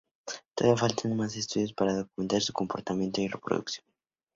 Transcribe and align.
Todavía 0.55 0.77
faltan 0.77 1.15
más 1.15 1.35
estudios 1.35 1.73
para 1.73 1.93
documentar 1.93 2.41
su 2.41 2.53
comportamiento 2.53 3.21
y 3.21 3.27
reproducción. 3.27 3.85